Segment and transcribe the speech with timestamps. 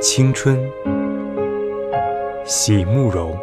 [0.00, 0.56] 青春，
[2.44, 3.36] 席慕容。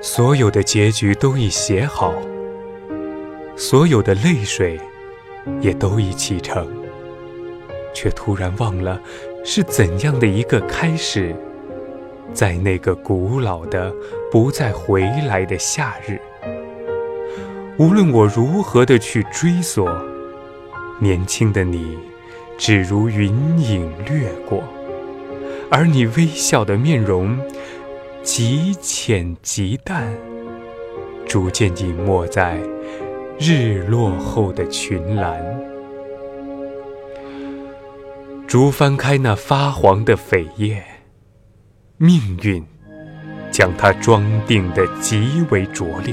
[0.00, 2.14] 所有的结局都已写好，
[3.54, 4.80] 所有的泪水
[5.60, 6.66] 也都已启程，
[7.92, 8.98] 却突然忘了
[9.44, 11.36] 是怎样的一个开始，
[12.32, 13.94] 在那个古老的
[14.32, 16.18] 不再回来的夏日。
[17.78, 19.88] 无论我如何的去追索，
[20.98, 21.96] 年轻的你，
[22.58, 24.64] 只如云影掠过，
[25.70, 27.38] 而你微笑的面容，
[28.24, 30.12] 极浅极淡，
[31.24, 32.58] 逐渐隐没在
[33.38, 35.40] 日落后的群岚。
[38.48, 40.82] 逐翻开那发黄的扉页，
[41.96, 42.64] 命运
[43.52, 46.12] 将它装订的极为拙劣。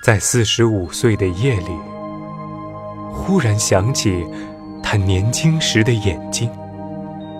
[0.00, 1.76] 在四十五岁的夜里，
[3.12, 4.26] 忽然想起
[4.82, 6.50] 他年轻时的眼睛，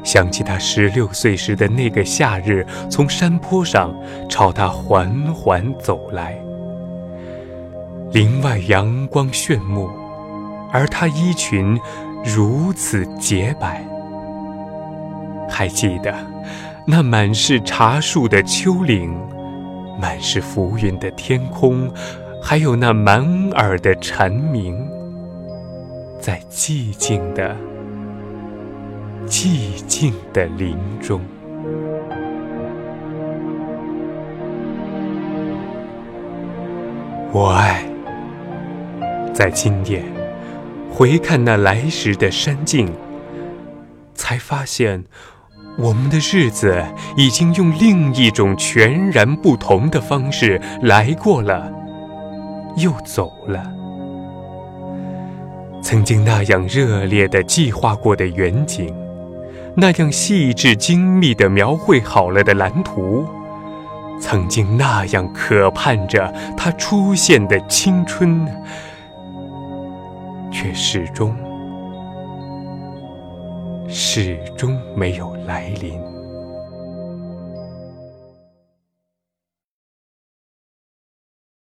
[0.05, 3.95] 想起他十六岁时的那个夏日，从山坡上
[4.29, 6.39] 朝他缓缓走来。
[8.13, 9.89] 林外阳光炫目，
[10.71, 11.81] 而他衣裙
[12.23, 13.83] 如此洁白。
[15.49, 16.15] 还记得
[16.87, 19.19] 那满是茶树的丘陵，
[19.99, 21.91] 满是浮云的天空。
[22.43, 24.85] 还有那满耳的蝉鸣，
[26.19, 27.55] 在寂静的、
[29.27, 31.21] 寂静的林中。
[37.33, 37.85] 我爱，
[39.33, 40.03] 在今夜
[40.91, 42.93] 回看那来时的山径，
[44.15, 45.05] 才发现
[45.79, 46.83] 我们的日子
[47.17, 51.80] 已经用另一种全然不同的方式来过了。
[52.77, 53.63] 又走了。
[55.83, 58.95] 曾经那样热烈的计划过的远景，
[59.75, 63.25] 那样细致精密的描绘好了的蓝图，
[64.21, 68.47] 曾经那样渴盼着它出现的青春，
[70.53, 71.35] 却始终
[73.89, 76.20] 始终没有来临。